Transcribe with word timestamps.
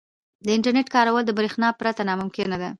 •د 0.45 0.47
انټرنیټ 0.55 0.87
کارول 0.95 1.23
د 1.25 1.31
برېښنا 1.37 1.69
پرته 1.79 2.01
ناممکن 2.09 2.47
دي. 2.61 2.69